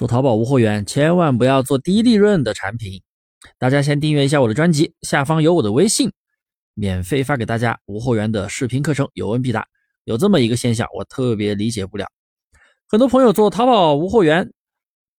[0.00, 3.02] 做淘宝无货源，千万不要做低利润的产品。
[3.58, 6.10] 大家先订阅一下我的专辑，下方有我的微信，
[6.72, 9.68] 免费发给大家无货源的视频课程，有问必答。
[10.04, 12.06] 有这么一个现象，我特别理解不了。
[12.88, 14.50] 很多朋友做淘宝无货源，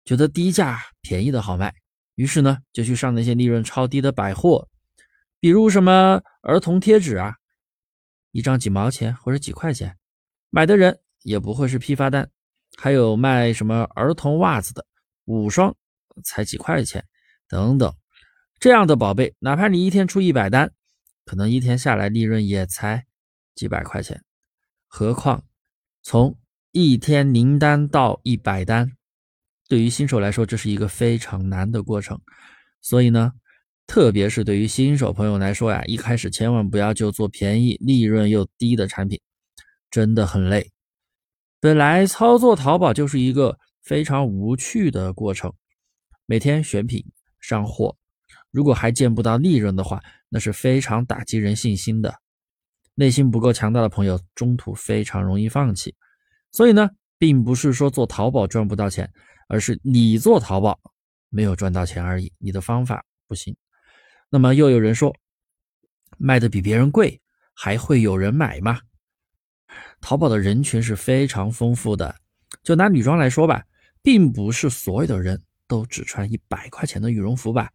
[0.04, 1.76] 觉得低价便宜的好卖，
[2.16, 4.68] 于是呢就去上那些利润超低的百货，
[5.40, 7.36] 比如什么儿童贴纸啊，
[8.32, 9.96] 一张几毛钱或者几块钱，
[10.50, 12.32] 买的人也不会是批发单。
[12.78, 14.86] 还有卖什么儿童袜子的，
[15.26, 15.76] 五双
[16.24, 17.06] 才几块钱，
[17.48, 17.94] 等等，
[18.60, 20.72] 这样的宝贝，哪怕你一天出一百单，
[21.26, 23.06] 可能一天下来利润也才
[23.56, 24.24] 几百块钱。
[24.88, 25.44] 何况
[26.02, 26.38] 从
[26.72, 28.92] 一天零单到一百单，
[29.68, 32.20] 对于新手来说，这是一个非常难的过程。
[32.82, 33.32] 所以呢，
[33.86, 39.20] 特别是对于新手朋友来说呀，一开始千万不要就做便宜、利润又低的产品，
[39.90, 40.72] 真的很累。
[41.62, 45.54] 本来操作淘宝就是一个非常无趣的过程，
[46.26, 47.06] 每天选品
[47.40, 47.96] 上货，
[48.50, 52.16] 如果还见不到利润的话，那是非常打击人信心的。
[52.96, 55.94] 内心不够强大的朋友，中途非常容易放弃。
[56.52, 59.08] 所以呢，并不是说做淘宝赚不到钱，
[59.48, 60.80] 而是你做淘宝
[61.30, 63.56] 没有赚到钱而已，你的方法不行。
[64.32, 65.16] 那么又有人说，
[66.18, 67.22] 卖的比别人贵，
[67.54, 68.80] 还会有人买吗？
[70.00, 72.16] 淘宝的人群是非常丰富的，
[72.64, 73.64] 就拿女装来说吧，
[74.02, 77.70] 并不是所有的人都只穿一百块钱的羽绒服吧。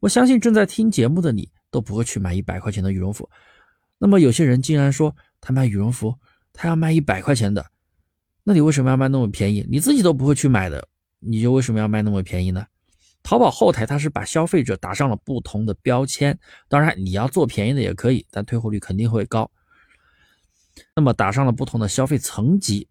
[0.00, 3.28] 我相信正在听节目的你都不会去买一百块钱的羽绒服。
[3.98, 6.14] 那么有些人竟然说他卖羽绒服，
[6.52, 7.64] 他要卖一百块钱的，
[8.42, 9.66] 那你为什么要卖那么便宜？
[9.70, 10.86] 你自己都不会去买的，
[11.20, 12.66] 你就为什么要卖那么便宜呢？
[13.22, 19.50] 淘宝后台它是把消费者打上了不同的标签，当然你要做便宜的也可以，但退货率肯定会高。
[20.96, 22.88] 那么打上了不同的消费层级，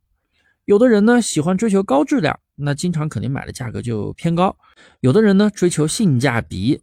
[0.65, 4.55] 有的人呢喜欢追求高质量，那经常肯定买的价格就偏高；
[5.01, 6.81] 有的人呢追求性价比，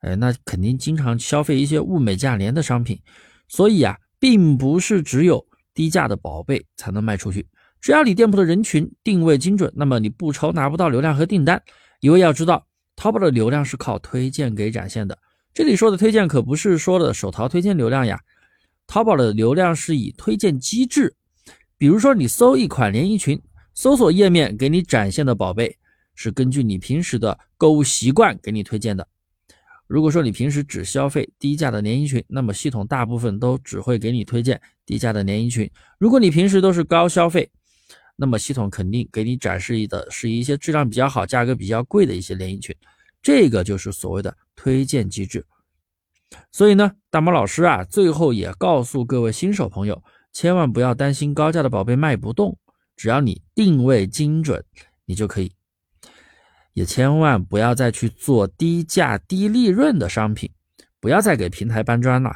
[0.00, 3.00] 哎，那肯定经常消费一些物美价廉的商品。
[3.48, 7.46] 所以啊，并不是只有低价的宝贝才能卖出去，
[7.80, 11.62] 只要你店铺的人群定位精准，那么你不愁拿不到流量和订单。
[12.00, 15.18] 因为要知道，淘宝的流量是靠推荐给展现的。
[15.54, 18.20] 这里说的推荐可不是说的手淘推荐流量呀。
[18.86, 21.14] 淘宝的流量是以推荐机制，
[21.76, 23.40] 比如说你搜一款连衣裙，
[23.74, 25.76] 搜索页面给你展现的宝贝
[26.14, 29.06] 是根据你平时的购物习惯给你推荐的。
[29.86, 35.70] 如果说你平时只消费低价的连衣裙，那么系统大部分都只会给你推荐低价的连衣裙。
[35.98, 37.48] 如果你平时都是高消费，
[38.16, 42.74] 那么系统肯定给你展示的是一些质量比较好、价格比较贵的一些连衣裙。
[43.22, 45.44] 这个就是所谓的推荐机制。
[46.50, 52.58] 所以呢，大毛老师啊，最后也告诉各位新手朋友，千万不要担心高价的宝贝卖不动，
[52.96, 54.64] 只要你定位精准，
[55.04, 55.52] 你就可以。
[56.72, 60.50] 也千万不要再去做低价低利润的商品，
[61.00, 62.30] 不要再给平台搬砖了。